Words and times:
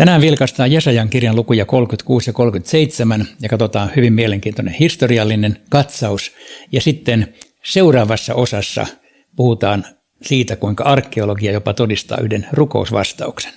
Tänään 0.00 0.20
vilkaistaan 0.20 0.72
Jesajan 0.72 1.08
kirjan 1.08 1.36
lukuja 1.36 1.66
36 1.66 2.30
ja 2.30 2.32
37 2.34 3.26
ja 3.42 3.48
katsotaan 3.48 3.90
hyvin 3.96 4.12
mielenkiintoinen 4.12 4.74
historiallinen 4.74 5.56
katsaus. 5.68 6.32
Ja 6.72 6.80
sitten 6.80 7.34
seuraavassa 7.64 8.34
osassa 8.34 8.86
puhutaan 9.36 9.84
siitä, 10.22 10.56
kuinka 10.56 10.84
arkeologia 10.84 11.52
jopa 11.52 11.74
todistaa 11.74 12.18
yhden 12.18 12.46
rukousvastauksen. 12.52 13.52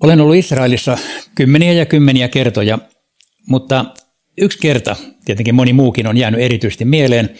Olen 0.00 0.20
ollut 0.20 0.36
Israelissa 0.36 0.98
kymmeniä 1.34 1.72
ja 1.72 1.86
kymmeniä 1.86 2.28
kertoja, 2.28 2.78
mutta 3.48 3.84
yksi 4.38 4.58
kerta, 4.58 4.96
tietenkin 5.24 5.54
moni 5.54 5.72
muukin 5.72 6.06
on 6.06 6.16
jäänyt 6.16 6.40
erityisesti 6.40 6.84
mieleen, 6.84 7.30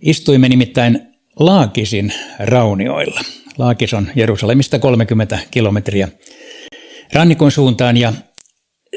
istuimme 0.00 0.48
nimittäin 0.48 1.00
Laakisin 1.38 2.12
raunioilla. 2.38 3.20
Laakis 3.58 3.94
on 3.94 4.08
Jerusalemista 4.14 4.78
30 4.78 5.38
kilometriä 5.50 6.08
rannikon 7.12 7.50
suuntaan 7.50 7.96
ja 7.96 8.12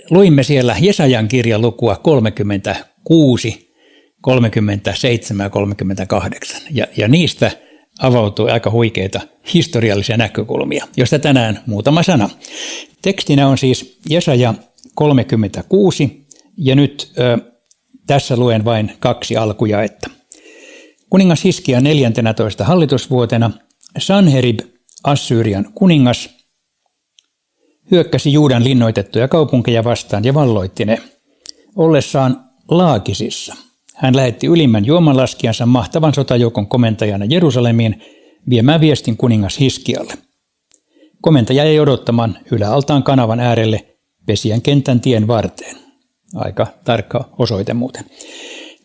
luimme 0.09 0.43
siellä 0.43 0.75
Jesajan 0.79 1.27
kirjan 1.27 1.61
lukua 1.61 1.95
36, 1.95 3.73
37 4.21 5.45
ja 5.45 5.49
38. 5.49 6.61
Ja, 6.71 6.87
ja 6.97 7.07
niistä 7.07 7.51
avautui 7.99 8.51
aika 8.51 8.71
huikeita 8.71 9.21
historiallisia 9.53 10.17
näkökulmia, 10.17 10.87
joista 10.97 11.19
tänään 11.19 11.59
muutama 11.65 12.03
sana. 12.03 12.29
Tekstinä 13.01 13.47
on 13.47 13.57
siis 13.57 13.99
Jesaja 14.09 14.53
36 14.95 16.22
ja 16.57 16.75
nyt 16.75 17.11
ö, 17.19 17.37
tässä 18.07 18.37
luen 18.37 18.65
vain 18.65 18.91
kaksi 18.99 19.37
alkuja, 19.37 19.83
että 19.83 20.09
kuningas 21.09 21.43
Hiskia 21.43 21.81
14 21.81 22.63
hallitusvuotena 22.63 23.51
Sanherib, 23.97 24.59
Assyrian 25.03 25.65
kuningas, 25.75 26.29
hyökkäsi 27.91 28.33
Juudan 28.33 28.63
linnoitettuja 28.63 29.27
kaupunkeja 29.27 29.83
vastaan 29.83 30.23
ja 30.23 30.33
valloitti 30.33 30.85
ne. 30.85 31.01
Ollessaan 31.75 32.43
Laakisissa 32.69 33.55
hän 33.95 34.15
lähetti 34.15 34.47
ylimmän 34.47 34.85
juomanlaskijansa 34.85 35.65
mahtavan 35.65 36.13
sotajoukon 36.13 36.67
komentajana 36.67 37.25
Jerusalemiin 37.25 38.01
viemään 38.49 38.81
viestin 38.81 39.17
kuningas 39.17 39.59
Hiskialle. 39.59 40.13
Komentaja 41.21 41.63
ei 41.63 41.79
odottamaan 41.79 42.37
yläaltaan 42.51 43.03
kanavan 43.03 43.39
äärelle 43.39 43.85
Pesien 44.25 44.61
kentän 44.61 44.99
tien 45.01 45.27
varteen. 45.27 45.82
Aika 46.33 46.67
tarkka 46.83 47.29
osoite 47.39 47.73
muuten. 47.73 48.05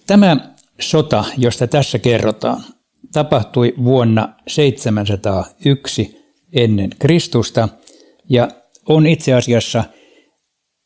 Tämä 0.06 0.36
sota, 0.80 1.24
josta 1.36 1.66
tässä 1.66 1.98
kerrotaan, 1.98 2.62
tapahtui 3.12 3.74
vuonna 3.84 4.34
701 4.48 6.18
ennen 6.52 6.90
Kristusta 6.98 7.68
ja 8.28 8.48
on 8.88 9.06
itse 9.06 9.34
asiassa 9.34 9.84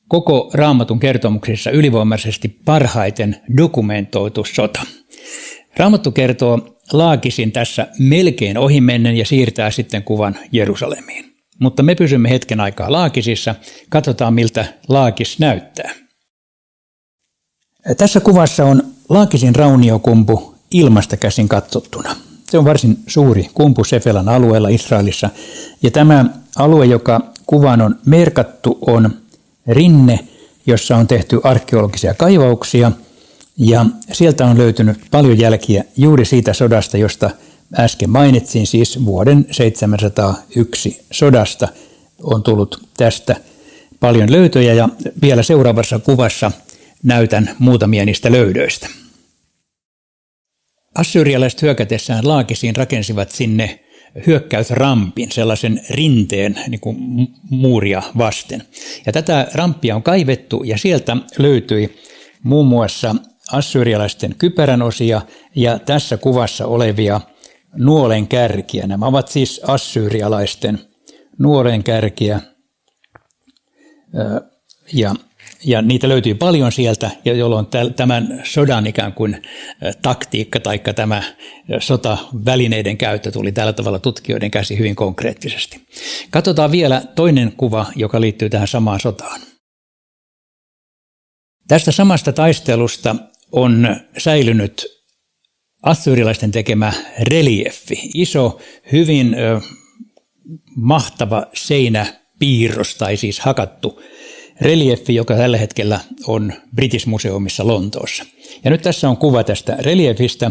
koko 0.09 0.51
raamatun 0.55 1.01
kertomuksissa 1.01 1.71
ylivoimaisesti 1.71 2.49
parhaiten 2.65 3.37
dokumentoitu 3.57 4.45
sota. 4.45 4.81
Raamattu 5.77 6.13
kertoo 6.13 6.79
Laakisin 6.93 7.53
tässä 7.53 7.87
melkein 7.99 8.59
ohimennen 8.59 9.17
ja 9.17 9.25
siirtää 9.25 9.71
sitten 9.71 10.03
kuvan 10.03 10.37
Jerusalemiin. 10.53 11.25
Mutta 11.61 11.83
me 11.83 11.95
pysymme 11.95 12.31
hetken 12.31 12.61
aikaa 12.61 12.93
Laakisissa, 12.93 13.55
katsotaan 13.89 14.35
miltä 14.35 14.65
Laakis 14.89 15.39
näyttää. 15.39 16.02
Tässä 17.97 18.21
kuvassa 18.21 18.65
on 18.65 18.83
Laakisin 19.09 19.55
rauniokumpu 19.55 20.55
ilmasta 20.71 21.17
käsin 21.17 21.49
katsottuna. 21.49 22.17
Se 22.51 22.59
on 22.59 22.65
varsin 22.65 22.99
suuri 23.07 23.51
kumpu 23.55 23.85
Sefelan 23.85 24.29
alueella 24.29 24.69
Israelissa. 24.69 25.31
Ja 25.83 25.91
tämä 25.91 26.25
alue, 26.57 26.87
joka 26.87 27.21
kuvan 27.47 27.81
on 27.81 27.99
merkattu, 28.07 28.79
on 28.87 29.11
rinne, 29.67 30.19
jossa 30.67 30.97
on 30.97 31.07
tehty 31.07 31.41
arkeologisia 31.45 32.15
kaivauksia. 32.15 32.93
Ja 33.57 33.87
sieltä 34.13 34.47
on 34.47 34.59
löytynyt 34.59 35.01
paljon 35.11 35.39
jälkiä 35.39 35.85
juuri 35.97 36.25
siitä 36.25 36.53
sodasta, 36.53 36.97
josta 36.97 37.31
äsken 37.79 38.11
mainitsin, 38.11 38.67
siis 38.67 39.05
vuoden 39.05 39.47
701 39.51 41.05
sodasta 41.11 41.69
on 42.23 42.43
tullut 42.43 42.83
tästä 42.97 43.37
paljon 44.01 44.33
löytöjä 44.33 44.75
ja 44.75 44.89
vielä 45.23 45.43
seuraavassa 45.43 45.99
kuvassa 45.99 46.53
näytän 47.03 47.51
muutamia 47.59 48.05
niistä 48.05 48.33
löydöistä. 48.33 48.89
Assyrialaiset 50.95 51.63
hyökätessään 51.63 52.29
Laakisiin 52.29 52.77
rakensivat 52.77 53.31
sinne 53.31 53.85
hyökkäysrampin, 54.27 55.33
sellaisen 55.33 55.81
rinteen 55.91 56.59
niin 56.69 56.81
kuin 56.81 56.97
muuria 57.51 58.03
vasten. 58.19 58.63
Ja 59.07 59.13
tätä 59.13 59.49
ramppia 59.55 59.97
on 59.97 60.03
kaivettu 60.03 60.63
ja 60.65 60.79
sieltä 60.79 61.17
löytyi 61.39 61.99
muun 62.43 62.67
muassa 62.67 63.17
assyrialaisten 63.53 64.35
kypärän 64.39 64.83
osia 64.83 65.23
ja 65.55 65.79
tässä 65.79 66.17
kuvassa 66.17 66.67
olevia 66.67 67.21
nuolen 67.77 68.29
kärkiä. 68.29 68.87
Nämä 68.87 69.07
ovat 69.07 69.29
siis 69.29 69.61
assyrialaisten 69.67 70.79
nuolen 71.39 71.85
kärkiä 71.85 72.41
ja 74.93 75.15
ja 75.65 75.83
niitä 75.83 76.09
löytyy 76.09 76.35
paljon 76.35 76.73
sieltä, 76.73 77.11
jolloin 77.25 77.67
tämän 77.97 78.41
sodan 78.45 78.87
ikään 78.87 79.13
kuin 79.13 79.43
taktiikka 80.03 80.61
tai 80.61 80.79
tämä 80.79 81.23
sotavälineiden 81.79 82.99
käyttö 82.99 83.31
tuli 83.31 83.53
tällä 83.53 83.73
tavalla 83.73 83.99
tutkijoiden 83.99 84.51
käsi 84.51 84.79
hyvin 84.79 84.97
konkreettisesti. 84.97 85.81
Katsotaan 86.31 86.73
vielä 86.73 87.03
toinen 87.15 87.53
kuva, 87.57 87.87
joka 87.97 88.21
liittyy 88.21 88.51
tähän 88.51 88.69
samaan 88.69 89.01
sotaan. 89.01 89.41
Tästä 91.69 91.93
samasta 91.93 92.33
taistelusta 92.33 93.17
on 93.53 93.97
säilynyt 94.19 94.87
assyrialaisten 95.83 96.51
tekemä 96.51 96.93
relieffi, 97.21 98.11
iso, 98.15 98.61
hyvin 98.93 99.37
mahtava 100.77 101.47
seinäpiirros 101.55 102.95
tai 102.95 103.17
siis 103.17 103.41
hakattu 103.41 104.03
relieffi, 104.63 105.15
joka 105.15 105.35
tällä 105.35 105.59
hetkellä 105.59 106.01
on 106.27 106.53
British 106.75 107.07
Museumissa 107.07 107.67
Lontoossa. 107.67 108.25
Ja 108.65 108.71
nyt 108.71 108.83
tässä 108.83 109.09
on 109.09 109.17
kuva 109.17 109.45
tästä 109.45 109.77
reliefistä, 109.81 110.51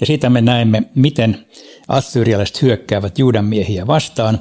ja 0.00 0.06
siitä 0.06 0.30
me 0.30 0.40
näemme, 0.40 0.82
miten 0.94 1.46
assyrialaiset 1.88 2.62
hyökkäävät 2.62 3.18
Juudan 3.18 3.44
miehiä 3.44 3.86
vastaan. 3.86 4.40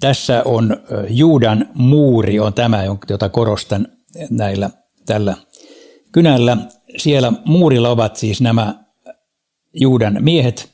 Tässä 0.00 0.42
on 0.44 0.76
Juudan 1.08 1.68
muuri, 1.74 2.40
on 2.40 2.54
tämä, 2.54 2.84
jota 3.10 3.28
korostan 3.28 3.88
näillä 4.30 4.70
tällä 5.06 5.36
kynällä. 6.12 6.56
Siellä 6.96 7.32
muurilla 7.44 7.90
ovat 7.90 8.16
siis 8.16 8.40
nämä 8.40 8.74
Juudan 9.74 10.16
miehet, 10.20 10.70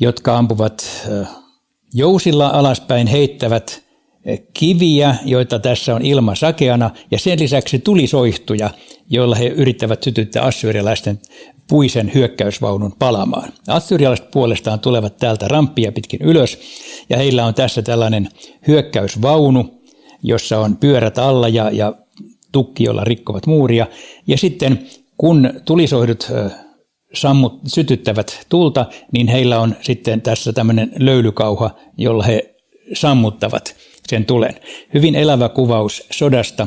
jotka 0.00 0.38
ampuvat 0.38 1.06
jousilla 1.94 2.48
alaspäin, 2.48 3.06
heittävät 3.06 3.89
kiviä, 4.54 5.16
joita 5.24 5.58
tässä 5.58 5.94
on 5.94 6.04
ilma 6.04 6.34
sakeana, 6.34 6.90
ja 7.10 7.18
sen 7.18 7.40
lisäksi 7.40 7.78
tulisoihtuja, 7.78 8.70
joilla 9.10 9.36
he 9.36 9.46
yrittävät 9.46 10.02
sytyttää 10.02 10.42
assyrialaisten 10.42 11.20
puisen 11.68 12.10
hyökkäysvaunun 12.14 12.94
palamaan. 12.98 13.52
Assyrialaiset 13.68 14.30
puolestaan 14.30 14.80
tulevat 14.80 15.16
täältä 15.16 15.48
ramppia 15.48 15.92
pitkin 15.92 16.20
ylös, 16.22 16.58
ja 17.10 17.16
heillä 17.16 17.44
on 17.44 17.54
tässä 17.54 17.82
tällainen 17.82 18.28
hyökkäysvaunu, 18.66 19.82
jossa 20.22 20.58
on 20.58 20.76
pyörät 20.76 21.18
alla 21.18 21.48
ja, 21.48 21.70
ja 21.70 21.94
tukki, 22.52 22.84
jolla 22.84 23.04
rikkovat 23.04 23.46
muuria. 23.46 23.86
Ja 24.26 24.38
sitten 24.38 24.86
kun 25.18 25.50
tulisohdut 25.64 26.28
sammut, 27.14 27.60
sytyttävät 27.66 28.46
tulta, 28.48 28.86
niin 29.12 29.28
heillä 29.28 29.60
on 29.60 29.76
sitten 29.80 30.22
tässä 30.22 30.52
tämmöinen 30.52 30.92
löylykauha, 30.98 31.70
jolla 31.98 32.22
he 32.22 32.54
sammuttavat 32.94 33.76
sen 34.06 34.24
tulen. 34.24 34.54
Hyvin 34.94 35.16
elävä 35.16 35.48
kuvaus 35.48 36.06
sodasta, 36.10 36.66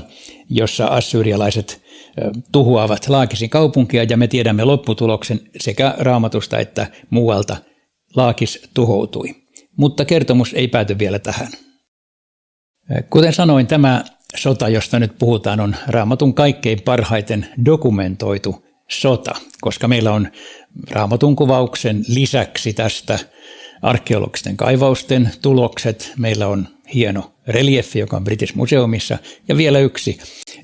jossa 0.50 0.86
assyrialaiset 0.86 1.84
tuhoavat 2.52 3.10
Laakisin 3.10 3.50
kaupunkia 3.50 4.04
ja 4.04 4.18
me 4.18 4.28
tiedämme 4.28 4.64
lopputuloksen 4.64 5.42
sekä 5.60 5.96
raamatusta 5.98 6.60
että 6.60 6.88
muualta. 7.10 7.58
Laakis 8.16 8.70
tuhoutui. 8.74 9.36
Mutta 9.78 10.06
kertomus 10.06 10.54
ei 10.54 10.68
pääty 10.68 11.00
vielä 11.00 11.20
tähän. 11.20 11.48
Kuten 13.10 13.34
sanoin, 13.34 13.68
tämä 13.68 14.04
sota, 14.36 14.70
josta 14.70 15.00
nyt 15.00 15.18
puhutaan, 15.20 15.60
on 15.60 15.76
raamatun 15.88 16.34
kaikkein 16.34 16.82
parhaiten 16.82 17.48
dokumentoitu 17.66 18.66
sota, 18.90 19.36
koska 19.62 19.88
meillä 19.88 20.12
on 20.12 20.28
raamatun 20.92 21.36
kuvauksen 21.36 22.04
lisäksi 22.08 22.74
tästä 22.74 23.20
arkeologisten 23.82 24.58
kaivausten 24.58 25.32
tulokset, 25.42 26.14
meillä 26.18 26.48
on 26.48 26.68
hieno 26.94 27.34
reliefi, 27.48 28.00
joka 28.00 28.18
on 28.18 28.24
British 28.24 28.56
Museumissa, 28.56 29.18
ja 29.48 29.58
vielä 29.58 29.80
yksi 29.80 30.18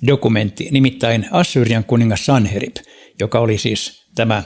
dokumentti, 0.08 0.68
nimittäin 0.72 1.26
Assyrian 1.32 1.84
kuningas 1.84 2.26
Sanherib, 2.26 2.76
joka 3.20 3.40
oli 3.40 3.58
siis 3.58 4.06
tämä 4.16 4.44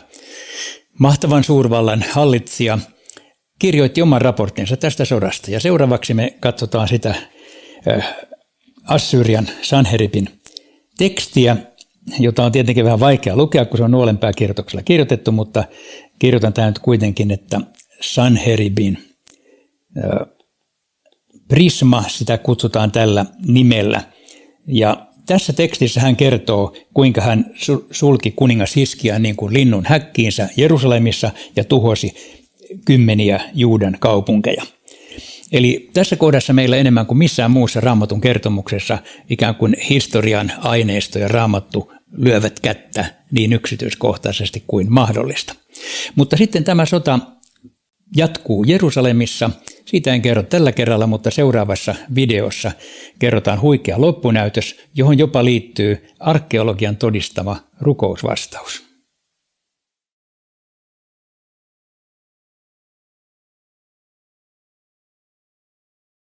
mahtavan 0.99 1.43
suurvallan 1.43 2.05
hallitsija, 2.11 2.79
kirjoitti 3.59 4.01
oman 4.01 4.21
raporttinsa 4.21 4.77
tästä 4.77 5.05
sodasta. 5.05 5.51
Ja 5.51 5.59
seuraavaksi 5.59 6.13
me 6.13 6.37
katsotaan 6.39 6.87
sitä 6.87 7.15
Assyrian 8.87 9.47
Sanheribin 9.61 10.29
tekstiä, 10.97 11.57
jota 12.19 12.43
on 12.45 12.51
tietenkin 12.51 12.85
vähän 12.85 12.99
vaikea 12.99 13.35
lukea, 13.35 13.65
kun 13.65 13.77
se 13.77 13.83
on 13.83 13.91
nuolenpääkirjoituksella 13.91 14.83
kirjoitettu, 14.83 15.31
mutta 15.31 15.63
kirjoitan 16.19 16.53
tämä 16.53 16.67
nyt 16.67 16.79
kuitenkin, 16.79 17.31
että 17.31 17.61
Sanheribin 18.01 18.97
Prisma, 21.53 22.03
sitä 22.07 22.37
kutsutaan 22.37 22.91
tällä 22.91 23.25
nimellä. 23.47 24.01
Ja 24.67 25.07
tässä 25.25 25.53
tekstissä 25.53 26.01
hän 26.01 26.15
kertoo, 26.15 26.73
kuinka 26.93 27.21
hän 27.21 27.45
sulki 27.91 28.31
kuningas 28.31 28.75
Hiskiä 28.75 29.19
niin 29.19 29.35
kuin 29.35 29.53
linnun 29.53 29.85
häkkiinsä 29.85 30.49
Jerusalemissa 30.57 31.31
ja 31.55 31.63
tuhosi 31.63 32.13
kymmeniä 32.85 33.41
Juudan 33.53 33.97
kaupunkeja. 33.99 34.63
Eli 35.51 35.89
tässä 35.93 36.15
kohdassa 36.15 36.53
meillä 36.53 36.77
enemmän 36.77 37.05
kuin 37.05 37.17
missään 37.17 37.51
muussa 37.51 37.81
raamatun 37.81 38.21
kertomuksessa 38.21 38.97
ikään 39.29 39.55
kuin 39.55 39.75
historian 39.89 40.51
aineisto 40.57 41.19
ja 41.19 41.27
raamattu 41.27 41.91
lyövät 42.17 42.59
kättä 42.59 43.05
niin 43.31 43.53
yksityiskohtaisesti 43.53 44.63
kuin 44.67 44.93
mahdollista. 44.93 45.55
Mutta 46.15 46.37
sitten 46.37 46.63
tämä 46.63 46.85
sota 46.85 47.19
jatkuu 48.15 48.63
Jerusalemissa. 48.63 49.49
Siitä 49.85 50.13
en 50.13 50.21
kerro 50.21 50.43
tällä 50.43 50.71
kerralla, 50.71 51.07
mutta 51.07 51.31
seuraavassa 51.31 51.95
videossa 52.15 52.71
kerrotaan 53.19 53.61
huikea 53.61 54.01
loppunäytös, 54.01 54.79
johon 54.95 55.17
jopa 55.17 55.45
liittyy 55.45 56.07
arkeologian 56.19 56.97
todistama 56.97 57.59
rukousvastaus. 57.81 58.92